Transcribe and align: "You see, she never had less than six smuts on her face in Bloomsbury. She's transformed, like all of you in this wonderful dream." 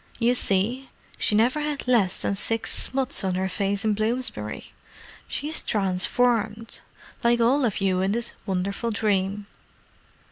"You 0.17 0.33
see, 0.33 0.89
she 1.19 1.35
never 1.35 1.59
had 1.59 1.87
less 1.87 2.23
than 2.23 2.33
six 2.33 2.73
smuts 2.75 3.23
on 3.23 3.35
her 3.35 3.47
face 3.47 3.85
in 3.85 3.93
Bloomsbury. 3.93 4.71
She's 5.27 5.61
transformed, 5.61 6.79
like 7.23 7.39
all 7.39 7.63
of 7.65 7.81
you 7.81 8.01
in 8.01 8.13
this 8.13 8.33
wonderful 8.47 8.89
dream." 8.89 9.45